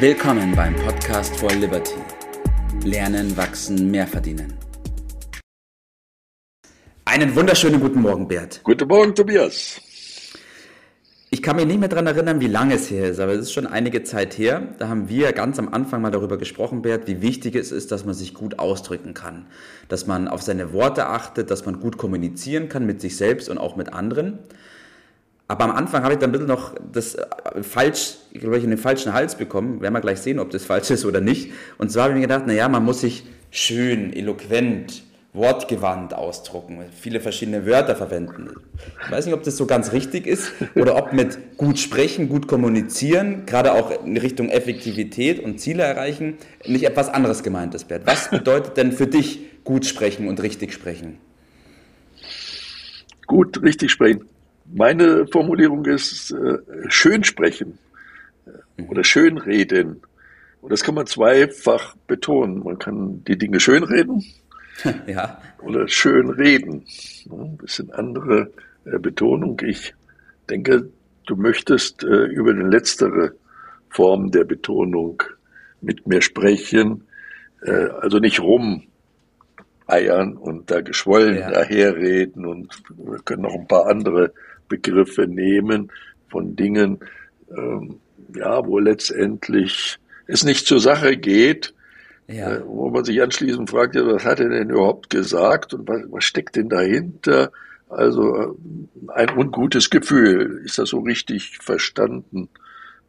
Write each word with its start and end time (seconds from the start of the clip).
Willkommen 0.00 0.54
beim 0.54 0.76
Podcast 0.76 1.34
for 1.38 1.50
Liberty. 1.50 1.96
Lernen, 2.84 3.36
wachsen, 3.36 3.90
mehr 3.90 4.06
verdienen. 4.06 4.54
Einen 7.04 7.34
wunderschönen 7.34 7.80
guten 7.80 8.02
Morgen, 8.02 8.28
Bert. 8.28 8.60
Guten 8.62 8.86
Morgen, 8.86 9.12
Tobias. 9.12 9.80
Ich 11.30 11.42
kann 11.42 11.56
mich 11.56 11.66
nicht 11.66 11.80
mehr 11.80 11.88
daran 11.88 12.06
erinnern, 12.06 12.40
wie 12.40 12.46
lange 12.46 12.74
es 12.74 12.88
her 12.92 13.10
ist, 13.10 13.18
aber 13.18 13.32
es 13.32 13.40
ist 13.40 13.52
schon 13.52 13.66
einige 13.66 14.04
Zeit 14.04 14.38
her. 14.38 14.68
Da 14.78 14.86
haben 14.86 15.08
wir 15.08 15.32
ganz 15.32 15.58
am 15.58 15.74
Anfang 15.74 16.00
mal 16.00 16.12
darüber 16.12 16.38
gesprochen, 16.38 16.82
Bert, 16.82 17.08
wie 17.08 17.20
wichtig 17.20 17.56
es 17.56 17.72
ist, 17.72 17.90
dass 17.90 18.04
man 18.04 18.14
sich 18.14 18.34
gut 18.34 18.60
ausdrücken 18.60 19.14
kann. 19.14 19.46
Dass 19.88 20.06
man 20.06 20.28
auf 20.28 20.42
seine 20.42 20.72
Worte 20.72 21.06
achtet, 21.08 21.50
dass 21.50 21.66
man 21.66 21.80
gut 21.80 21.98
kommunizieren 21.98 22.68
kann 22.68 22.86
mit 22.86 23.00
sich 23.00 23.16
selbst 23.16 23.48
und 23.48 23.58
auch 23.58 23.74
mit 23.74 23.92
anderen. 23.92 24.38
Aber 25.48 25.64
am 25.64 25.70
Anfang 25.70 26.02
habe 26.04 26.12
ich 26.12 26.18
dann 26.18 26.28
ein 26.28 26.32
bisschen 26.32 26.46
noch 26.46 26.74
das 26.92 27.14
äh, 27.14 27.62
falsch, 27.62 28.16
ich 28.32 28.40
glaube, 28.40 28.58
ich 28.58 28.64
in 28.64 28.70
den 28.70 28.78
falschen 28.78 29.14
Hals 29.14 29.34
bekommen. 29.34 29.80
Werden 29.80 29.94
wir 29.94 30.02
gleich 30.02 30.20
sehen, 30.20 30.38
ob 30.38 30.50
das 30.50 30.64
falsch 30.64 30.90
ist 30.90 31.06
oder 31.06 31.22
nicht. 31.22 31.52
Und 31.78 31.90
zwar 31.90 32.04
habe 32.04 32.12
ich 32.12 32.16
mir 32.16 32.26
gedacht, 32.26 32.46
naja, 32.46 32.68
man 32.68 32.84
muss 32.84 33.00
sich 33.00 33.24
schön, 33.50 34.12
eloquent, 34.12 35.02
wortgewandt 35.32 36.12
ausdrucken, 36.12 36.80
viele 36.92 37.20
verschiedene 37.20 37.64
Wörter 37.64 37.96
verwenden. 37.96 38.50
Ich 39.04 39.10
weiß 39.10 39.26
nicht, 39.26 39.34
ob 39.34 39.42
das 39.42 39.56
so 39.56 39.66
ganz 39.66 39.92
richtig 39.92 40.26
ist 40.26 40.52
oder 40.74 40.96
ob 40.96 41.12
mit 41.12 41.56
gut 41.56 41.78
sprechen, 41.78 42.28
gut 42.28 42.46
kommunizieren, 42.46 43.46
gerade 43.46 43.72
auch 43.72 44.04
in 44.04 44.16
Richtung 44.16 44.48
Effektivität 44.50 45.40
und 45.40 45.60
Ziele 45.60 45.82
erreichen, 45.82 46.38
nicht 46.66 46.84
etwas 46.84 47.08
anderes 47.08 47.42
gemeint 47.42 47.74
ist, 47.74 47.88
Bert. 47.88 48.02
Was 48.06 48.30
bedeutet 48.30 48.76
denn 48.76 48.92
für 48.92 49.06
dich 49.06 49.40
gut 49.64 49.86
sprechen 49.86 50.28
und 50.28 50.42
richtig 50.42 50.72
sprechen? 50.72 51.18
Gut, 53.26 53.62
richtig 53.62 53.90
sprechen. 53.90 54.24
Meine 54.70 55.26
Formulierung 55.26 55.84
ist 55.86 56.30
äh, 56.30 56.58
schön 56.88 57.24
sprechen 57.24 57.78
äh, 58.46 58.82
oder 58.82 59.02
schön 59.02 59.38
reden. 59.38 60.02
Und 60.60 60.72
das 60.72 60.82
kann 60.82 60.94
man 60.94 61.06
zweifach 61.06 61.96
betonen. 62.06 62.62
Man 62.64 62.78
kann 62.78 63.24
die 63.24 63.38
Dinge 63.38 63.60
schön 63.60 63.84
reden 63.84 64.24
ja. 65.06 65.40
oder 65.62 65.88
schön 65.88 66.30
reden. 66.30 66.84
Ein 67.30 67.56
bisschen 67.56 67.90
andere 67.92 68.50
äh, 68.84 68.98
Betonung. 68.98 69.60
Ich 69.64 69.94
denke, 70.50 70.90
du 71.26 71.36
möchtest 71.36 72.02
äh, 72.02 72.24
über 72.26 72.52
die 72.52 72.62
letztere 72.62 73.32
Form 73.90 74.30
der 74.30 74.44
Betonung 74.44 75.22
mit 75.80 76.06
mir 76.06 76.20
sprechen. 76.20 77.06
Äh, 77.62 77.88
also 78.00 78.18
nicht 78.18 78.40
rum 78.40 78.82
eiern 79.88 80.36
und 80.36 80.70
da 80.70 80.80
geschwollen 80.80 81.36
ja. 81.36 81.50
daherreden 81.50 82.46
und 82.46 82.82
wir 82.96 83.18
können 83.24 83.42
noch 83.42 83.54
ein 83.54 83.66
paar 83.66 83.86
andere 83.86 84.32
Begriffe 84.68 85.26
nehmen 85.26 85.90
von 86.30 86.54
Dingen, 86.54 87.00
ähm, 87.56 88.00
ja, 88.34 88.64
wo 88.66 88.78
letztendlich 88.78 89.98
es 90.26 90.44
nicht 90.44 90.66
zur 90.66 90.80
Sache 90.80 91.16
geht, 91.16 91.74
ja. 92.28 92.56
äh, 92.56 92.62
wo 92.66 92.90
man 92.90 93.04
sich 93.04 93.20
anschließend 93.20 93.70
fragt, 93.70 93.94
ja, 93.94 94.06
was 94.06 94.24
hat 94.24 94.40
er 94.40 94.50
denn 94.50 94.70
überhaupt 94.70 95.10
gesagt 95.10 95.74
und 95.74 95.88
was, 95.88 96.02
was 96.10 96.24
steckt 96.24 96.56
denn 96.56 96.68
dahinter? 96.68 97.50
Also 97.88 98.36
äh, 98.36 98.48
ein 99.14 99.36
ungutes 99.36 99.88
Gefühl. 99.88 100.60
Ist 100.64 100.78
das 100.78 100.90
so 100.90 101.00
richtig 101.00 101.58
verstanden? 101.58 102.50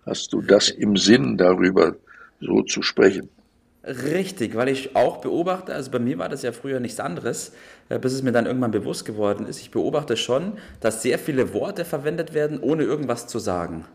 Hast 0.05 0.31
du 0.31 0.41
das 0.41 0.69
im 0.69 0.95
Sinn, 0.95 1.38
darüber 1.38 1.95
so 2.39 2.63
zu 2.63 2.81
sprechen? 2.81 3.30
Richtig, 3.90 4.56
weil 4.56 4.68
ich 4.70 4.95
auch 4.95 5.18
beobachte, 5.18 5.73
also 5.73 5.90
bei 5.90 5.98
mir 5.98 6.20
war 6.20 6.30
das 6.30 6.44
ja 6.44 6.52
früher 6.52 6.80
nichts 6.80 7.00
anderes, 7.00 7.54
äh, 7.90 7.98
bis 7.98 8.14
es 8.14 8.22
mir 8.22 8.31
dann 8.31 8.46
irgendwann 8.46 8.70
bewusst 8.70 9.04
geworden 9.04 9.48
ist. 9.48 9.59
Ich 9.62 9.72
beobachte 9.72 10.16
schon, 10.16 10.54
dass 10.80 11.02
sehr 11.02 11.18
viele 11.18 11.56
Worte 11.56 11.86
verwendet 11.86 12.36
werden, 12.36 12.59
ohne 12.59 12.84
irgendwas 12.84 13.26
zu 13.26 13.40
sagen. 13.40 13.86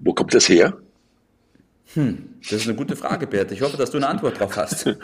Wo 0.00 0.14
kommt 0.14 0.34
das 0.34 0.48
her? 0.48 0.76
Hm, 1.94 2.34
das 2.42 2.52
ist 2.52 2.66
eine 2.66 2.76
gute 2.76 2.96
Frage, 2.96 3.28
Bert. 3.28 3.52
Ich 3.52 3.62
hoffe, 3.62 3.76
dass 3.76 3.92
du 3.92 3.98
eine 3.98 4.08
Antwort 4.08 4.40
drauf 4.40 4.56
hast. 4.56 4.84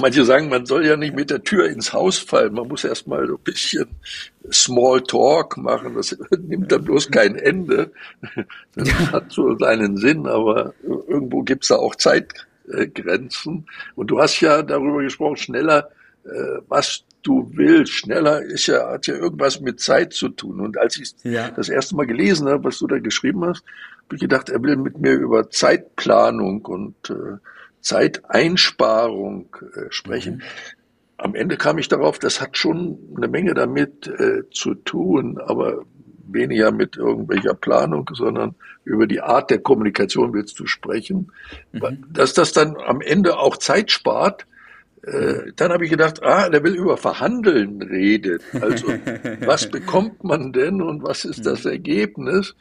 Manche 0.00 0.24
sagen, 0.24 0.48
man 0.48 0.66
soll 0.66 0.84
ja 0.84 0.96
nicht 0.96 1.14
mit 1.14 1.30
der 1.30 1.42
Tür 1.42 1.70
ins 1.70 1.92
Haus 1.92 2.18
fallen. 2.18 2.52
Man 2.52 2.68
muss 2.68 2.84
erst 2.84 3.06
mal 3.06 3.26
so 3.26 3.36
ein 3.36 3.42
bisschen 3.42 3.86
Small 4.52 5.00
Talk 5.02 5.56
machen. 5.56 5.94
Das 5.94 6.18
nimmt 6.38 6.72
dann 6.72 6.84
bloß 6.84 7.10
kein 7.10 7.36
Ende. 7.36 7.92
Das 8.74 8.92
hat 9.12 9.32
so 9.32 9.56
seinen 9.56 9.96
Sinn, 9.96 10.26
aber 10.26 10.74
irgendwo 10.82 11.42
gibt's 11.42 11.68
da 11.68 11.76
auch 11.76 11.94
Zeit, 11.94 12.46
äh, 12.72 12.86
Grenzen. 12.88 13.66
Und 13.94 14.08
du 14.08 14.20
hast 14.20 14.40
ja 14.40 14.62
darüber 14.62 15.02
gesprochen, 15.02 15.36
schneller, 15.36 15.90
äh, 16.24 16.60
was 16.68 17.04
du 17.22 17.50
willst. 17.54 17.92
Schneller 17.92 18.42
ist 18.42 18.66
ja, 18.66 18.92
hat 18.92 19.06
ja 19.06 19.14
irgendwas 19.14 19.60
mit 19.60 19.80
Zeit 19.80 20.12
zu 20.12 20.28
tun. 20.28 20.60
Und 20.60 20.78
als 20.78 20.98
ich 20.98 21.14
ja. 21.22 21.50
das 21.50 21.68
erste 21.68 21.96
Mal 21.96 22.06
gelesen 22.06 22.48
habe, 22.48 22.64
was 22.64 22.78
du 22.78 22.86
da 22.86 22.98
geschrieben 22.98 23.44
hast, 23.44 23.62
habe 24.04 24.16
ich 24.16 24.20
gedacht, 24.20 24.48
er 24.48 24.62
will 24.62 24.76
mit 24.76 24.98
mir 24.98 25.14
über 25.14 25.50
Zeitplanung 25.50 26.64
und 26.64 27.10
äh, 27.10 27.38
Zeiteinsparung 27.80 29.56
äh, 29.74 29.90
sprechen. 29.90 30.36
Mhm. 30.36 30.42
Am 31.16 31.34
Ende 31.34 31.56
kam 31.56 31.78
ich 31.78 31.88
darauf, 31.88 32.18
das 32.18 32.40
hat 32.40 32.56
schon 32.56 32.98
eine 33.16 33.28
Menge 33.28 33.54
damit 33.54 34.06
äh, 34.06 34.48
zu 34.50 34.74
tun, 34.74 35.38
aber 35.38 35.84
weniger 36.32 36.72
mit 36.72 36.96
irgendwelcher 36.96 37.54
Planung, 37.54 38.08
sondern 38.14 38.54
über 38.84 39.06
die 39.06 39.20
Art 39.20 39.50
der 39.50 39.58
Kommunikation 39.58 40.32
willst 40.32 40.58
du 40.58 40.66
sprechen. 40.66 41.32
Mhm. 41.72 42.04
Dass 42.12 42.34
das 42.34 42.52
dann 42.52 42.76
am 42.76 43.00
Ende 43.00 43.38
auch 43.38 43.56
Zeit 43.56 43.90
spart, 43.90 44.46
äh, 45.02 45.52
dann 45.56 45.72
habe 45.72 45.84
ich 45.84 45.90
gedacht, 45.90 46.22
ah, 46.22 46.48
der 46.48 46.62
will 46.62 46.74
über 46.74 46.96
Verhandeln 46.96 47.80
reden. 47.82 48.40
Also 48.60 48.88
was 49.46 49.68
bekommt 49.68 50.24
man 50.24 50.52
denn 50.52 50.82
und 50.82 51.02
was 51.02 51.24
ist 51.24 51.46
das 51.46 51.64
mhm. 51.64 51.70
Ergebnis? 51.70 52.54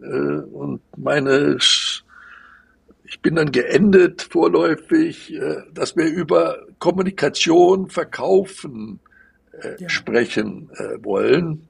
Äh, 0.00 0.06
und 0.06 0.80
meine, 0.96 1.56
ich 1.58 3.20
bin 3.20 3.34
dann 3.34 3.52
geendet 3.52 4.22
vorläufig, 4.22 5.34
äh, 5.34 5.62
dass 5.74 5.96
wir 5.96 6.06
über 6.06 6.66
Kommunikation, 6.78 7.90
Verkaufen 7.90 9.00
äh, 9.52 9.82
ja. 9.82 9.88
sprechen 9.88 10.70
äh, 10.74 11.04
wollen. 11.04 11.68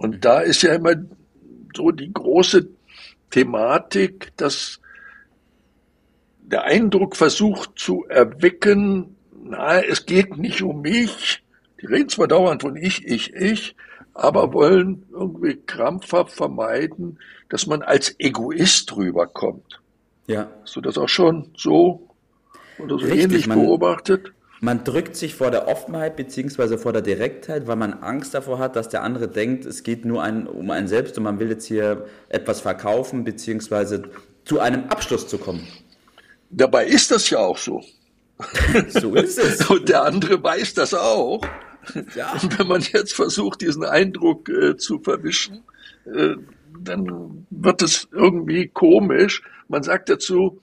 Und 0.00 0.16
mhm. 0.16 0.20
da 0.20 0.40
ist 0.40 0.62
ja 0.62 0.72
immer 0.74 0.94
so 1.76 1.90
die 1.90 2.10
große 2.10 2.68
Thematik, 3.28 4.32
dass 4.38 4.80
der 6.40 6.64
Eindruck 6.64 7.16
versucht 7.16 7.78
zu 7.78 8.06
erwecken, 8.08 9.16
na, 9.44 9.82
es 9.82 10.06
geht 10.06 10.38
nicht 10.38 10.62
um 10.62 10.80
mich. 10.80 11.42
Die 11.80 11.86
reden 11.86 12.08
zwar 12.08 12.28
dauernd 12.28 12.62
von 12.62 12.76
ich, 12.76 13.06
ich, 13.06 13.34
ich, 13.34 13.76
aber 14.14 14.54
wollen 14.54 15.04
irgendwie 15.12 15.56
krampfhaft 15.66 16.32
vermeiden, 16.32 17.18
dass 17.50 17.66
man 17.66 17.82
als 17.82 18.14
Egoist 18.18 18.96
rüberkommt. 18.96 19.80
Ja. 20.26 20.50
Hast 20.62 20.76
du 20.76 20.80
das 20.80 20.96
auch 20.96 21.10
schon 21.10 21.50
so 21.56 22.08
oder 22.78 22.98
so 22.98 23.04
Richtig, 23.04 23.24
ähnlich 23.24 23.46
man, 23.46 23.58
beobachtet? 23.58 24.32
Man 24.62 24.84
drückt 24.84 25.16
sich 25.16 25.34
vor 25.34 25.50
der 25.50 25.68
Offenheit 25.68 26.16
beziehungsweise 26.16 26.76
vor 26.76 26.92
der 26.92 27.00
Direktheit, 27.00 27.66
weil 27.66 27.76
man 27.76 27.94
Angst 27.94 28.34
davor 28.34 28.58
hat, 28.58 28.76
dass 28.76 28.90
der 28.90 29.02
andere 29.02 29.26
denkt, 29.26 29.64
es 29.64 29.82
geht 29.82 30.04
nur 30.04 30.22
ein, 30.22 30.46
um 30.46 30.70
einen 30.70 30.86
selbst 30.86 31.16
und 31.16 31.24
man 31.24 31.38
will 31.38 31.48
jetzt 31.48 31.64
hier 31.64 32.06
etwas 32.28 32.60
verkaufen 32.60 33.24
beziehungsweise 33.24 34.02
zu 34.44 34.60
einem 34.60 34.84
Abschluss 34.88 35.26
zu 35.28 35.38
kommen. 35.38 35.66
Dabei 36.50 36.86
ist 36.86 37.10
das 37.10 37.30
ja 37.30 37.38
auch 37.38 37.56
so. 37.56 37.82
so 38.88 39.14
ist 39.14 39.38
es. 39.38 39.68
Und 39.70 39.88
der 39.88 40.02
andere 40.02 40.42
weiß 40.42 40.74
das 40.74 40.94
auch. 40.94 41.40
Ja. 42.14 42.32
Und 42.32 42.58
wenn 42.58 42.66
man 42.66 42.82
jetzt 42.82 43.14
versucht, 43.14 43.60
diesen 43.60 43.84
Eindruck 43.84 44.48
äh, 44.48 44.76
zu 44.76 44.98
verwischen, 44.98 45.62
äh, 46.06 46.34
dann 46.78 47.46
wird 47.50 47.82
es 47.82 48.08
irgendwie 48.12 48.68
komisch. 48.68 49.42
Man 49.68 49.82
sagt 49.82 50.08
dazu, 50.08 50.60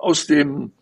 aus 0.00 0.26
dem 0.26 0.72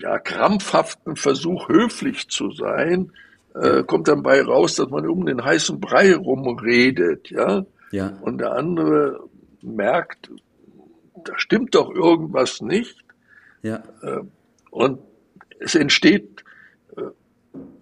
ja, 0.00 0.18
krampfhaften 0.18 1.16
Versuch, 1.16 1.68
höflich 1.68 2.28
zu 2.28 2.50
sein, 2.52 3.12
äh, 3.54 3.82
kommt 3.82 4.08
dann 4.08 4.22
bei 4.22 4.42
raus, 4.42 4.76
dass 4.76 4.88
man 4.88 5.06
um 5.08 5.26
den 5.26 5.44
heißen 5.44 5.80
Brei 5.80 6.14
rumredet, 6.14 7.30
ja. 7.30 7.64
ja. 7.90 8.18
Und 8.22 8.38
der 8.38 8.52
andere 8.52 9.20
merkt, 9.62 10.30
da 11.24 11.32
stimmt 11.36 11.74
doch 11.74 11.90
irgendwas 11.90 12.60
nicht. 12.60 12.96
Ja. 13.62 13.82
Äh, 14.02 14.20
und 14.70 15.00
es 15.58 15.74
entsteht 15.74 16.44
äh, 16.96 17.02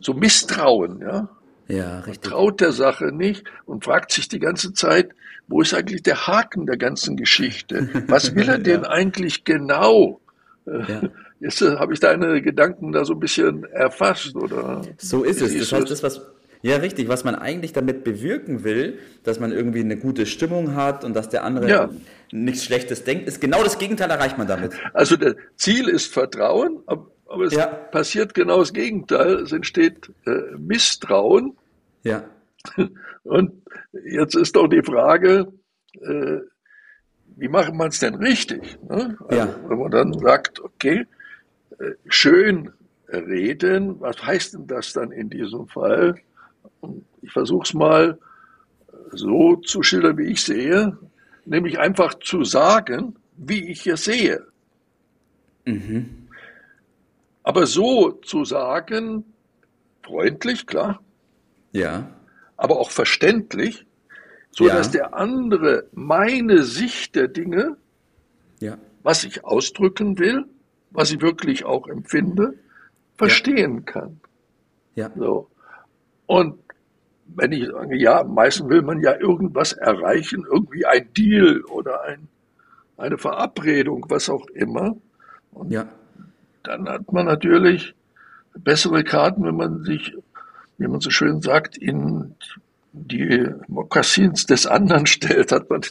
so 0.00 0.14
Misstrauen, 0.14 1.00
ja. 1.00 1.28
Ja, 1.68 2.00
richtig. 2.00 2.30
Man 2.30 2.32
traut 2.32 2.60
der 2.62 2.72
Sache 2.72 3.12
nicht 3.12 3.44
und 3.66 3.84
fragt 3.84 4.10
sich 4.10 4.26
die 4.28 4.38
ganze 4.38 4.72
Zeit, 4.72 5.10
wo 5.48 5.60
ist 5.60 5.74
eigentlich 5.74 6.02
der 6.02 6.26
Haken 6.26 6.66
der 6.66 6.78
ganzen 6.78 7.16
Geschichte? 7.16 7.88
Was 8.08 8.34
will 8.34 8.48
er 8.48 8.58
denn 8.58 8.82
ja. 8.82 8.88
eigentlich 8.88 9.44
genau? 9.44 10.20
Ja. 10.66 11.02
Jetzt 11.40 11.60
habe 11.60 11.92
ich 11.92 12.00
deine 12.00 12.42
Gedanken 12.42 12.92
da 12.92 13.04
so 13.04 13.14
ein 13.14 13.20
bisschen 13.20 13.64
erfasst, 13.64 14.34
oder? 14.34 14.82
So 14.96 15.22
ist 15.22 15.40
es. 15.40 15.56
Das 15.56 15.72
heißt, 15.72 15.90
das, 15.90 16.02
was, 16.02 16.20
ja, 16.62 16.76
richtig. 16.76 17.08
Was 17.08 17.24
man 17.24 17.34
eigentlich 17.36 17.72
damit 17.72 18.04
bewirken 18.04 18.64
will, 18.64 18.98
dass 19.22 19.38
man 19.38 19.52
irgendwie 19.52 19.80
eine 19.80 19.96
gute 19.96 20.26
Stimmung 20.26 20.74
hat 20.74 21.04
und 21.04 21.14
dass 21.14 21.28
der 21.28 21.44
andere 21.44 21.68
ja. 21.68 21.90
nichts 22.32 22.64
Schlechtes 22.64 23.04
denkt, 23.04 23.28
ist 23.28 23.40
genau 23.40 23.62
das 23.62 23.78
Gegenteil 23.78 24.10
erreicht 24.10 24.38
man 24.38 24.48
damit. 24.48 24.72
Also 24.92 25.16
das 25.16 25.34
Ziel 25.56 25.88
ist 25.88 26.12
Vertrauen, 26.12 26.80
aber 26.86 27.44
es 27.44 27.54
ja. 27.54 27.66
passiert 27.66 28.34
genau 28.34 28.58
das 28.58 28.72
Gegenteil. 28.72 29.34
Es 29.36 29.52
entsteht 29.52 30.10
äh, 30.26 30.56
Misstrauen. 30.56 31.56
Ja. 32.02 32.24
Und 33.22 33.52
jetzt 34.04 34.34
ist 34.34 34.56
doch 34.56 34.66
die 34.66 34.82
Frage, 34.82 35.52
äh, 36.00 36.38
wie 37.36 37.48
macht 37.48 37.72
man 37.72 37.88
es 37.88 38.00
denn 38.00 38.16
richtig? 38.16 38.78
Ne? 38.88 39.16
Also, 39.28 39.36
ja. 39.36 39.54
Wenn 39.68 39.78
man 39.78 39.90
dann 39.92 40.12
sagt, 40.14 40.60
okay, 40.60 41.06
schön 42.08 42.70
reden, 43.08 44.00
was 44.00 44.22
heißt 44.22 44.54
denn 44.54 44.66
das 44.66 44.92
dann 44.92 45.12
in 45.12 45.30
diesem 45.30 45.66
Fall? 45.68 46.16
Ich 47.22 47.32
versuche 47.32 47.64
es 47.64 47.74
mal 47.74 48.18
so 49.12 49.56
zu 49.56 49.82
schildern, 49.82 50.18
wie 50.18 50.26
ich 50.26 50.42
sehe, 50.42 50.96
nämlich 51.44 51.78
einfach 51.78 52.14
zu 52.20 52.44
sagen, 52.44 53.16
wie 53.36 53.70
ich 53.70 53.86
es 53.86 54.04
sehe. 54.04 54.46
Mhm. 55.64 56.28
Aber 57.42 57.66
so 57.66 58.12
zu 58.12 58.44
sagen, 58.44 59.24
freundlich, 60.02 60.66
klar. 60.66 61.02
Ja. 61.72 62.10
Aber 62.56 62.78
auch 62.78 62.90
verständlich, 62.90 63.86
so 64.50 64.66
ja. 64.66 64.74
dass 64.74 64.90
der 64.90 65.14
andere 65.14 65.86
meine 65.92 66.64
Sicht 66.64 67.14
der 67.14 67.28
Dinge, 67.28 67.76
ja. 68.60 68.76
was 69.02 69.24
ich 69.24 69.44
ausdrücken 69.44 70.18
will, 70.18 70.46
was 70.90 71.12
ich 71.12 71.20
wirklich 71.20 71.64
auch 71.64 71.86
empfinde, 71.88 72.54
verstehen 73.16 73.76
ja. 73.76 73.92
kann. 73.92 74.20
Ja. 74.94 75.10
So. 75.16 75.48
Und 76.26 76.58
wenn 77.34 77.52
ich 77.52 77.66
sage, 77.66 77.96
ja, 77.96 78.24
meistens 78.24 78.68
will 78.68 78.82
man 78.82 79.00
ja 79.00 79.18
irgendwas 79.18 79.72
erreichen, 79.72 80.46
irgendwie 80.50 80.86
ein 80.86 81.12
Deal 81.16 81.62
oder 81.64 82.02
ein, 82.02 82.28
eine 82.96 83.18
Verabredung, 83.18 84.06
was 84.08 84.30
auch 84.30 84.46
immer. 84.48 84.96
Und 85.52 85.70
ja. 85.70 85.88
dann 86.62 86.88
hat 86.88 87.12
man 87.12 87.26
natürlich 87.26 87.94
bessere 88.54 89.04
Karten, 89.04 89.44
wenn 89.44 89.56
man 89.56 89.84
sich, 89.84 90.16
wie 90.78 90.88
man 90.88 91.00
so 91.00 91.10
schön 91.10 91.42
sagt, 91.42 91.76
in 91.76 92.34
die 93.06 93.48
Mokassins 93.68 94.46
des 94.46 94.66
anderen 94.66 95.06
stellt, 95.06 95.52
hat 95.52 95.70
man 95.70 95.82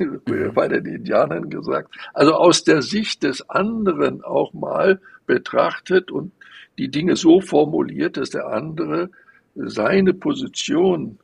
bei 0.54 0.68
den 0.68 0.86
Indianern 0.86 1.50
gesagt. 1.50 1.94
Also 2.14 2.34
aus 2.34 2.64
der 2.64 2.82
Sicht 2.82 3.24
des 3.24 3.50
anderen 3.50 4.24
auch 4.24 4.54
mal 4.54 5.00
betrachtet 5.26 6.12
und 6.12 6.32
die 6.78 6.90
Dinge 6.90 7.16
so 7.16 7.42
formuliert, 7.42 8.18
dass 8.18 8.30
der 8.30 8.48
andere 8.48 9.10
seine 9.56 10.14
Position 10.14 11.18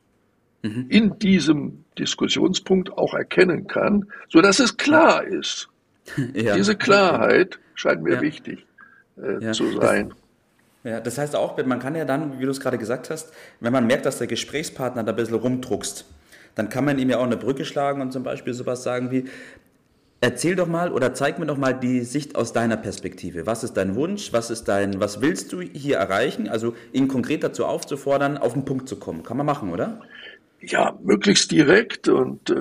mhm. 0.62 0.86
in 0.88 1.18
diesem 1.18 1.84
Diskussionspunkt 1.98 2.92
auch 2.92 3.14
erkennen 3.14 3.66
kann, 3.66 4.06
so 4.28 4.40
dass 4.40 4.58
es 4.60 4.76
klar 4.76 5.24
ist. 5.24 5.68
Ja. 6.34 6.54
Diese 6.54 6.76
Klarheit 6.76 7.58
scheint 7.74 8.02
mir 8.02 8.16
ja. 8.16 8.20
wichtig 8.20 8.66
äh, 9.16 9.42
ja. 9.42 9.52
zu 9.52 9.72
sein. 9.72 10.10
Das, 10.10 10.18
ja, 10.84 11.00
das 11.00 11.18
heißt 11.18 11.34
auch, 11.34 11.56
man 11.64 11.78
kann 11.78 11.94
ja 11.94 12.04
dann, 12.04 12.38
wie 12.38 12.44
du 12.44 12.50
es 12.50 12.60
gerade 12.60 12.78
gesagt 12.78 13.10
hast, 13.10 13.32
wenn 13.60 13.72
man 13.72 13.86
merkt, 13.86 14.06
dass 14.06 14.18
der 14.18 14.26
Gesprächspartner 14.26 15.02
da 15.02 15.12
ein 15.12 15.16
bisschen 15.16 15.34
rumdruckst, 15.34 16.04
dann 16.54 16.68
kann 16.68 16.84
man 16.84 16.98
ihm 16.98 17.10
ja 17.10 17.18
auch 17.18 17.24
eine 17.24 17.36
Brücke 17.36 17.64
schlagen 17.64 18.00
und 18.00 18.12
zum 18.12 18.22
Beispiel 18.22 18.54
sowas 18.54 18.82
sagen 18.82 19.10
wie, 19.10 19.24
Erzähl 20.24 20.56
doch 20.56 20.68
mal 20.68 20.90
oder 20.90 21.12
zeig 21.12 21.38
mir 21.38 21.44
doch 21.44 21.58
mal 21.58 21.74
die 21.74 22.00
Sicht 22.00 22.34
aus 22.34 22.54
deiner 22.54 22.78
Perspektive. 22.78 23.44
Was 23.44 23.62
ist 23.62 23.74
dein 23.74 23.94
Wunsch? 23.94 24.32
Was 24.32 24.48
ist 24.48 24.68
dein, 24.68 24.98
was 24.98 25.20
willst 25.20 25.52
du 25.52 25.60
hier 25.60 25.98
erreichen? 25.98 26.48
Also 26.48 26.74
ihn 26.94 27.08
konkret 27.08 27.44
dazu 27.44 27.66
aufzufordern, 27.66 28.38
auf 28.38 28.54
den 28.54 28.64
Punkt 28.64 28.88
zu 28.88 28.96
kommen. 28.96 29.22
Kann 29.22 29.36
man 29.36 29.44
machen, 29.44 29.70
oder? 29.70 30.00
Ja, 30.62 30.98
möglichst 31.02 31.50
direkt. 31.50 32.08
Und 32.08 32.48
äh, 32.48 32.54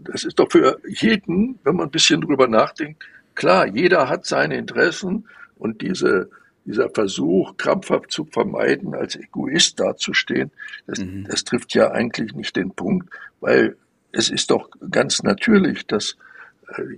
das 0.00 0.24
ist 0.24 0.38
doch 0.38 0.50
für 0.50 0.78
jeden, 0.88 1.58
wenn 1.64 1.76
man 1.76 1.88
ein 1.88 1.90
bisschen 1.90 2.22
drüber 2.22 2.48
nachdenkt, 2.48 3.04
klar, 3.34 3.66
jeder 3.66 4.08
hat 4.08 4.24
seine 4.24 4.56
Interessen 4.56 5.26
und 5.58 5.82
diese, 5.82 6.30
dieser 6.64 6.90
Versuch, 6.90 7.56
krampfhaft 7.56 8.10
zu 8.10 8.24
vermeiden, 8.24 8.94
als 8.94 9.16
Egoist 9.16 9.80
dazustehen, 9.80 10.50
das, 10.86 11.00
mhm. 11.00 11.26
das 11.28 11.44
trifft 11.44 11.74
ja 11.74 11.90
eigentlich 11.90 12.34
nicht 12.34 12.56
den 12.56 12.70
Punkt, 12.72 13.08
weil 13.40 13.76
es 14.12 14.28
ist 14.30 14.50
doch 14.50 14.70
ganz 14.90 15.22
natürlich, 15.22 15.86
dass 15.86 16.16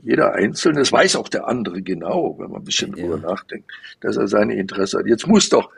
jeder 0.02 0.34
Einzelne, 0.34 0.80
das 0.80 0.92
weiß 0.92 1.16
auch 1.16 1.28
der 1.28 1.48
andere 1.48 1.82
genau, 1.82 2.36
wenn 2.38 2.50
man 2.50 2.62
ein 2.62 2.64
bisschen 2.64 2.94
ja. 2.96 3.02
drüber 3.02 3.18
nachdenkt, 3.18 3.70
dass 4.00 4.16
er 4.16 4.28
seine 4.28 4.54
Interesse 4.54 4.98
hat. 4.98 5.06
Jetzt 5.06 5.26
muss 5.26 5.48
doch 5.48 5.70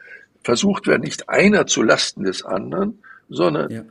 versucht 0.43 0.87
werden, 0.87 1.03
nicht 1.03 1.29
einer 1.29 1.67
zu 1.67 1.83
Lasten 1.83 2.25
des 2.25 2.44
anderen, 2.44 3.03
sondern 3.29 3.71
ja. 3.71 3.85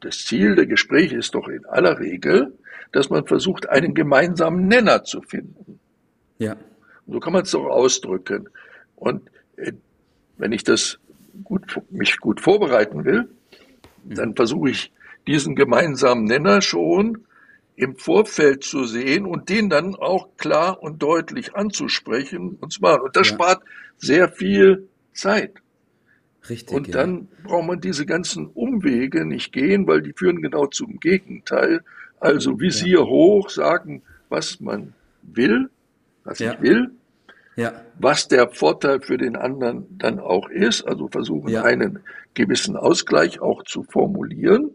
das 0.00 0.24
Ziel 0.24 0.54
der 0.54 0.66
Gespräche 0.66 1.16
ist 1.16 1.34
doch 1.34 1.48
in 1.48 1.64
aller 1.66 1.98
Regel, 1.98 2.52
dass 2.92 3.10
man 3.10 3.26
versucht, 3.26 3.68
einen 3.68 3.94
gemeinsamen 3.94 4.68
Nenner 4.68 5.04
zu 5.04 5.22
finden. 5.22 5.80
Ja. 6.38 6.52
Und 7.06 7.14
so 7.14 7.20
kann 7.20 7.32
man 7.32 7.42
es 7.42 7.50
doch 7.50 7.66
ausdrücken. 7.66 8.48
Und 9.02 9.22
äh, 9.56 9.72
wenn 10.38 10.52
ich 10.52 10.62
das 10.62 10.98
gut, 11.42 11.80
mich 11.90 12.18
gut 12.18 12.40
vorbereiten 12.40 13.04
will, 13.04 13.28
mhm. 14.04 14.14
dann 14.14 14.36
versuche 14.36 14.70
ich 14.70 14.92
diesen 15.26 15.56
gemeinsamen 15.56 16.24
Nenner 16.24 16.62
schon 16.62 17.24
im 17.74 17.96
Vorfeld 17.96 18.62
zu 18.62 18.84
sehen 18.84 19.26
und 19.26 19.48
den 19.48 19.68
dann 19.70 19.96
auch 19.96 20.36
klar 20.36 20.82
und 20.82 21.02
deutlich 21.02 21.54
anzusprechen 21.56 22.58
und 22.60 22.72
zu 22.72 22.80
machen. 22.80 23.02
Und 23.02 23.16
das 23.16 23.28
ja. 23.28 23.34
spart 23.34 23.62
sehr 23.98 24.28
viel 24.28 24.88
Zeit. 25.12 25.54
Richtig. 26.48 26.76
Und 26.76 26.88
ja. 26.88 26.92
dann 26.92 27.28
braucht 27.44 27.66
man 27.66 27.80
diese 27.80 28.06
ganzen 28.06 28.46
Umwege 28.46 29.24
nicht 29.24 29.52
gehen, 29.52 29.86
weil 29.86 30.02
die 30.02 30.12
führen 30.12 30.42
genau 30.42 30.66
zum 30.66 31.00
Gegenteil. 31.00 31.82
Also 32.20 32.60
Visier 32.60 33.00
ja. 33.00 33.06
hoch, 33.06 33.48
sagen, 33.50 34.02
was 34.28 34.60
man 34.60 34.94
will, 35.22 35.70
was 36.24 36.40
ich 36.40 36.60
will, 36.60 36.90
ja. 37.56 37.72
was 37.98 38.28
der 38.28 38.50
Vorteil 38.50 39.00
für 39.00 39.18
den 39.18 39.36
anderen 39.36 39.86
dann 39.98 40.18
auch 40.18 40.48
ist. 40.48 40.82
Also 40.86 41.08
versuchen 41.08 41.54
einen 41.56 42.00
gewissen 42.34 42.76
Ausgleich 42.76 43.40
auch 43.40 43.62
zu 43.64 43.82
formulieren. 43.82 44.70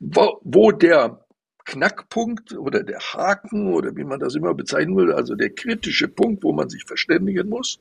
Wo, 0.00 0.40
wo 0.42 0.72
der 0.72 1.24
Knackpunkt 1.64 2.52
oder 2.52 2.82
der 2.82 2.98
Haken 2.98 3.72
oder 3.72 3.96
wie 3.96 4.04
man 4.04 4.20
das 4.20 4.34
immer 4.34 4.54
bezeichnen 4.54 4.96
will, 4.96 5.12
also 5.12 5.34
der 5.34 5.50
kritische 5.50 6.08
Punkt, 6.08 6.44
wo 6.44 6.52
man 6.52 6.68
sich 6.68 6.84
verständigen 6.84 7.48
muss, 7.48 7.78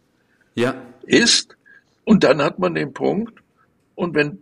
ja. 0.56 0.76
ist, 1.04 1.58
und 2.06 2.24
dann 2.24 2.42
hat 2.42 2.60
man 2.60 2.76
den 2.76 2.94
Punkt, 2.94 3.40
und 3.96 4.16
wenn 4.16 4.40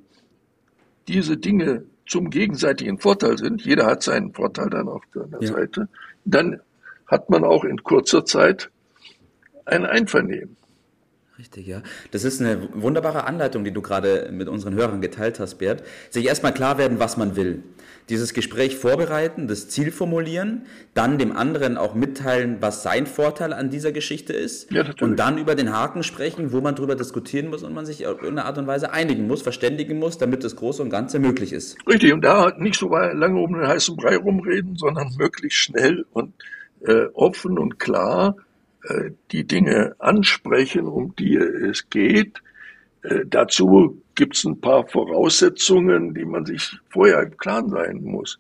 diese 1.08 1.38
Dinge 1.38 1.86
zum 2.08 2.30
gegenseitigen 2.30 3.00
Vorteil 3.00 3.38
sind, 3.38 3.64
jeder 3.64 3.86
hat 3.86 4.04
seinen 4.04 4.34
Vorteil 4.34 4.70
dann 4.70 4.88
auf 4.88 5.04
seiner 5.14 5.42
ja. 5.42 5.54
Seite, 5.54 5.88
dann 6.26 6.62
hat 7.08 7.30
man 7.30 7.44
auch 7.44 7.64
in 7.64 7.84
kurzer 7.84 8.26
Zeit 8.26 8.70
ein 9.66 9.86
Einvernehmen. 9.86 10.58
Richtig, 11.40 11.66
ja. 11.66 11.82
Das 12.12 12.24
ist 12.24 12.40
eine 12.40 12.70
wunderbare 12.74 13.24
Anleitung, 13.24 13.64
die 13.64 13.72
du 13.72 13.82
gerade 13.82 14.30
mit 14.32 14.48
unseren 14.48 14.76
Hörern 14.76 15.02
geteilt 15.02 15.40
hast, 15.40 15.56
Bert. 15.56 15.84
Sich 16.10 16.26
erstmal 16.26 16.54
klar 16.54 16.78
werden, 16.78 17.00
was 17.00 17.18
man 17.18 17.36
will 17.36 17.64
dieses 18.10 18.34
Gespräch 18.34 18.76
vorbereiten, 18.76 19.48
das 19.48 19.70
Ziel 19.70 19.92
formulieren, 19.92 20.64
dann 20.94 21.18
dem 21.18 21.36
anderen 21.36 21.78
auch 21.78 21.96
mitteilen, 21.96 22.58
was 22.60 22.84
sein 22.84 23.06
Vorteil 23.08 23.54
an 23.54 23.70
dieser 23.70 23.92
Geschichte 23.92 24.34
ist 24.34 24.72
ja, 24.72 24.84
und 25.00 25.18
dann 25.18 25.38
über 25.38 25.56
den 25.56 25.72
Haken 25.72 26.04
sprechen, 26.04 26.52
wo 26.52 26.62
man 26.62 26.76
darüber 26.76 26.96
diskutieren 26.96 27.50
muss 27.50 27.64
und 27.64 27.74
man 27.74 27.86
sich 27.86 28.06
auf 28.08 28.22
irgendeine 28.22 28.46
Art 28.46 28.58
und 28.58 28.68
Weise 28.68 28.92
einigen 28.92 29.28
muss, 29.28 29.42
verständigen 29.42 29.98
muss, 29.98 30.18
damit 30.18 30.44
das 30.44 30.58
Große 30.58 30.82
und 30.82 30.90
Ganze 30.90 31.20
möglich 31.20 31.54
ist. 31.54 31.78
Richtig, 31.88 32.14
und 32.14 32.22
da 32.22 32.54
nicht 32.58 32.78
so 32.78 32.90
lange 32.90 33.40
um 33.40 33.54
den 33.54 33.68
heißen 33.68 33.96
Brei 33.96 34.18
rumreden, 34.18 34.76
sondern 34.76 35.10
möglichst 35.18 35.60
schnell 35.60 36.06
und 36.12 36.34
äh, 36.86 37.06
offen 37.14 37.58
und 37.58 37.80
klar 37.80 38.36
die 39.32 39.46
Dinge 39.46 39.96
ansprechen, 40.00 40.88
um 40.88 41.16
die 41.16 41.36
es 41.36 41.90
geht. 41.90 42.42
Äh, 43.04 43.26
dazu 43.26 44.02
gibt 44.16 44.36
es 44.36 44.44
ein 44.44 44.60
paar 44.60 44.88
Voraussetzungen, 44.88 46.14
die 46.14 46.26
man 46.26 46.46
sich 46.46 46.78
vorher 46.90 47.24
im 47.24 47.38
Klaren 47.38 47.70
sein 47.70 48.04
muss. 48.04 48.40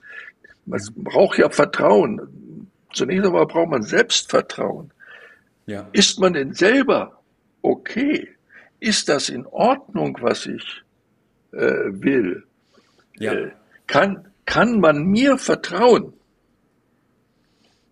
Man 0.66 0.82
braucht 0.96 1.38
ja 1.38 1.50
Vertrauen. 1.50 2.68
Zunächst 2.94 3.26
einmal 3.26 3.48
braucht 3.48 3.70
man 3.70 3.84
Selbstvertrauen. 3.84 4.92
Ja. 5.66 5.88
Ist 5.94 6.20
man 6.20 6.34
denn 6.34 6.54
selber 6.54 7.22
okay? 7.62 8.28
Ist 8.80 9.10
das 9.10 9.30
in 9.30 9.46
Ordnung, 9.46 10.18
was 10.22 10.46
ich 10.46 10.84
äh, 11.54 11.58
will? 11.58 12.44
Ja. 13.18 13.34
Äh, 13.34 13.52
kann, 13.88 14.28
kann 14.46 14.80
man 14.80 15.06
mir 15.06 15.38
vertrauen? 15.38 16.14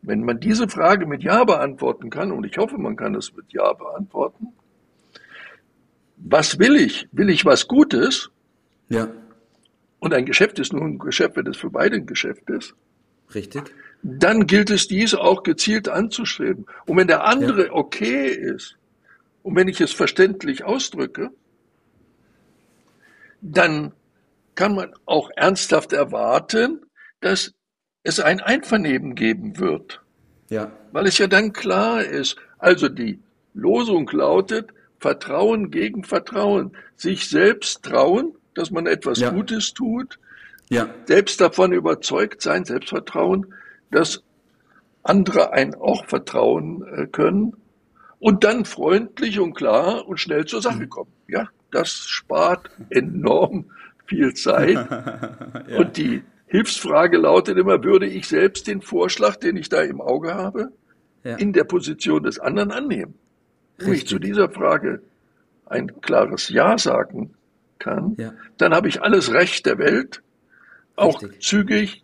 Wenn 0.01 0.23
man 0.23 0.39
diese 0.39 0.69
Frage 0.69 1.05
mit 1.05 1.23
Ja 1.23 1.43
beantworten 1.43 2.09
kann, 2.09 2.31
und 2.31 2.45
ich 2.45 2.57
hoffe, 2.57 2.77
man 2.77 2.95
kann 2.95 3.15
es 3.15 3.35
mit 3.35 3.51
Ja 3.51 3.73
beantworten, 3.73 4.47
was 6.17 6.59
will 6.59 6.75
ich? 6.75 7.07
Will 7.11 7.29
ich 7.29 7.45
was 7.45 7.67
Gutes? 7.67 8.29
Ja. 8.89 9.09
Und 9.99 10.13
ein 10.13 10.25
Geschäft 10.25 10.59
ist 10.59 10.73
nur 10.73 10.83
ein 10.83 10.99
Geschäft, 10.99 11.35
wenn 11.35 11.47
es 11.47 11.57
für 11.57 11.69
beide 11.69 11.95
ein 11.95 12.05
Geschäft 12.05 12.49
ist. 12.49 12.75
Richtig. 13.33 13.63
Dann 14.01 14.47
gilt 14.47 14.69
es, 14.69 14.87
dies 14.87 15.13
auch 15.13 15.43
gezielt 15.43 15.89
anzustreben. 15.89 16.65
Und 16.85 16.97
wenn 16.97 17.07
der 17.07 17.25
andere 17.25 17.67
ja. 17.67 17.73
okay 17.73 18.27
ist, 18.27 18.77
und 19.43 19.55
wenn 19.55 19.67
ich 19.67 19.81
es 19.81 19.91
verständlich 19.91 20.63
ausdrücke, 20.63 21.31
dann 23.41 23.93
kann 24.55 24.75
man 24.75 24.93
auch 25.05 25.29
ernsthaft 25.35 25.93
erwarten, 25.93 26.85
dass 27.21 27.53
es 28.03 28.19
ein 28.19 28.39
Einvernehmen 28.39 29.15
geben 29.15 29.59
wird. 29.59 30.01
Ja. 30.49 30.71
Weil 30.91 31.07
es 31.07 31.17
ja 31.17 31.27
dann 31.27 31.53
klar 31.53 32.03
ist. 32.03 32.37
Also 32.57 32.89
die 32.89 33.19
Losung 33.53 34.09
lautet, 34.11 34.69
Vertrauen 34.99 35.71
gegen 35.71 36.03
Vertrauen. 36.03 36.75
Sich 36.95 37.29
selbst 37.29 37.83
trauen, 37.83 38.33
dass 38.53 38.71
man 38.71 38.87
etwas 38.87 39.19
ja. 39.19 39.29
Gutes 39.29 39.73
tut. 39.73 40.19
Ja. 40.69 40.89
Selbst 41.05 41.41
davon 41.41 41.71
überzeugt 41.71 42.41
sein, 42.41 42.65
Selbstvertrauen, 42.65 43.53
dass 43.91 44.23
andere 45.03 45.53
einen 45.53 45.75
auch 45.75 46.05
vertrauen 46.05 46.85
äh, 46.85 47.07
können 47.07 47.53
und 48.19 48.43
dann 48.43 48.65
freundlich 48.65 49.39
und 49.39 49.53
klar 49.53 50.07
und 50.07 50.19
schnell 50.19 50.45
zur 50.45 50.61
Sache 50.61 50.83
mhm. 50.83 50.89
kommen. 50.89 51.11
Ja, 51.27 51.47
das 51.71 51.91
spart 51.91 52.69
enorm 52.89 53.71
viel 54.05 54.33
Zeit. 54.33 54.75
ja. 55.69 55.77
Und 55.77 55.97
die 55.97 56.21
Hilfsfrage 56.49 57.17
lautet 57.17 57.59
immer, 57.59 57.83
würde 57.83 58.07
ich 58.07 58.27
selbst 58.27 58.65
den 58.65 58.81
Vorschlag, 58.81 59.35
den 59.35 59.55
ich 59.55 59.69
da 59.69 59.83
im 59.83 60.01
Auge 60.01 60.33
habe, 60.33 60.71
ja. 61.23 61.35
in 61.35 61.53
der 61.53 61.63
Position 61.63 62.23
des 62.23 62.39
anderen 62.39 62.71
annehmen? 62.71 63.13
Wenn 63.77 63.93
ich 63.93 64.07
zu 64.07 64.17
dieser 64.17 64.49
Frage 64.49 65.03
ein 65.67 66.01
klares 66.01 66.49
Ja 66.49 66.79
sagen 66.79 67.35
kann, 67.77 68.15
ja. 68.17 68.33
dann 68.57 68.73
habe 68.73 68.89
ich 68.89 69.03
alles 69.03 69.31
Recht 69.31 69.67
der 69.67 69.77
Welt, 69.77 70.23
auch 70.95 71.21
Richtig. 71.21 71.41
zügig, 71.43 72.03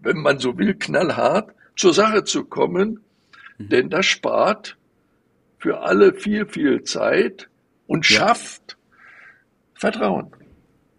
wenn 0.00 0.18
man 0.18 0.38
so 0.38 0.58
will, 0.58 0.74
knallhart 0.74 1.50
zur 1.76 1.94
Sache 1.94 2.24
zu 2.24 2.44
kommen, 2.44 3.00
mhm. 3.56 3.68
denn 3.70 3.88
das 3.88 4.04
spart 4.04 4.76
für 5.58 5.80
alle 5.80 6.12
viel, 6.12 6.44
viel 6.44 6.82
Zeit 6.84 7.48
und 7.86 8.08
ja. 8.10 8.18
schafft 8.18 8.76
Vertrauen. 9.72 10.30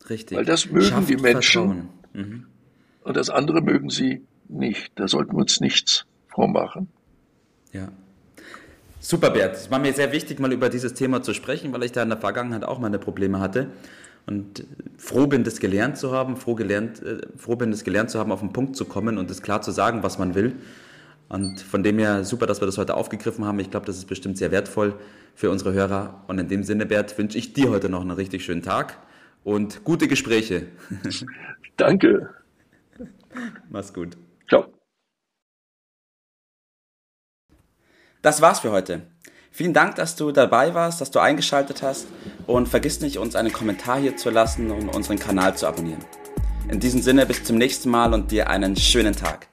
Richtig. 0.10 0.38
Weil 0.38 0.46
das 0.46 0.70
mögen 0.72 0.88
schafft 0.88 1.10
die 1.10 1.18
Menschen 1.18 1.90
mhm. 2.16 2.46
und 3.04 3.18
das 3.18 3.30
andere 3.30 3.62
mögen 3.62 3.90
sie 3.90 4.24
nicht. 4.50 4.92
Da 4.96 5.08
sollten 5.08 5.34
wir 5.34 5.40
uns 5.40 5.60
nichts 5.60 6.06
vormachen. 6.28 6.88
Ja. 7.72 7.90
Super, 9.00 9.30
Bert. 9.30 9.56
Es 9.56 9.70
war 9.70 9.80
mir 9.80 9.94
sehr 9.94 10.12
wichtig, 10.12 10.40
mal 10.40 10.52
über 10.52 10.70
dieses 10.70 10.94
Thema 10.94 11.22
zu 11.22 11.34
sprechen, 11.34 11.72
weil 11.74 11.84
ich 11.84 11.92
da 11.92 12.02
in 12.02 12.10
der 12.10 12.18
Vergangenheit 12.18 12.64
auch 12.64 12.80
meine 12.80 12.98
Probleme 12.98 13.40
hatte. 13.40 13.68
Und 14.26 14.66
froh 14.98 15.28
bin, 15.28 15.44
das 15.44 15.60
gelernt 15.60 15.98
zu 15.98 16.12
haben, 16.12 16.36
froh, 16.38 16.56
gelernt, 16.56 17.04
äh, 17.04 17.20
froh 17.38 17.56
bin, 17.56 17.70
das 17.70 17.84
gelernt 17.84 18.10
zu 18.10 18.18
haben, 18.18 18.32
auf 18.32 18.40
den 18.40 18.54
Punkt 18.54 18.76
zu 18.76 18.86
kommen 18.86 19.20
und 19.20 19.30
es 19.30 19.44
klar 19.44 19.62
zu 19.62 19.70
sagen, 19.70 20.02
was 20.02 20.18
man 20.18 20.34
will. 20.34 20.56
Und 21.30 21.62
von 21.62 21.84
dem 21.84 22.00
her 22.00 22.24
super, 22.24 22.48
dass 22.48 22.62
wir 22.62 22.66
das 22.66 22.80
heute 22.80 22.96
aufgegriffen 22.96 23.46
haben. 23.46 23.60
Ich 23.60 23.70
glaube, 23.70 23.86
das 23.86 23.98
ist 23.98 24.06
bestimmt 24.06 24.38
sehr 24.38 24.52
wertvoll 24.52 24.96
für 25.36 25.52
unsere 25.52 25.74
Hörer. 25.74 26.24
Und 26.28 26.40
in 26.40 26.48
dem 26.48 26.64
Sinne, 26.64 26.88
Bert, 26.88 27.16
wünsche 27.18 27.38
ich 27.38 27.54
dir 27.54 27.70
heute 27.70 27.90
noch 27.90 28.02
einen 28.02 28.12
richtig 28.12 28.44
schönen 28.44 28.64
Tag 28.64 28.98
und 29.46 29.84
gute 29.86 30.10
Gespräche. 30.10 30.68
Danke. 31.78 32.34
Mach's 33.70 33.94
gut. 33.94 34.18
Ciao. 34.50 34.66
Das 38.22 38.42
war's 38.42 38.60
für 38.60 38.72
heute. 38.72 39.04
Vielen 39.52 39.74
Dank, 39.74 39.96
dass 39.96 40.18
du 40.18 40.32
dabei 40.32 40.74
warst, 40.74 41.00
dass 41.00 41.12
du 41.12 41.20
eingeschaltet 41.20 41.82
hast 41.82 42.08
und 42.48 42.68
vergiss 42.68 43.00
nicht, 43.00 43.20
uns 43.20 43.36
einen 43.36 43.54
Kommentar 43.54 44.00
hier 44.00 44.18
zu 44.18 44.30
lassen 44.30 44.72
und 44.72 44.90
unseren 44.90 45.20
Kanal 45.20 45.56
zu 45.56 45.68
abonnieren. 45.68 46.04
In 46.68 46.80
diesem 46.80 47.02
Sinne, 47.02 47.26
bis 47.26 47.44
zum 47.44 47.58
nächsten 47.58 47.90
Mal 47.90 48.14
und 48.14 48.32
dir 48.32 48.50
einen 48.50 48.76
schönen 48.76 49.16
Tag. 49.16 49.48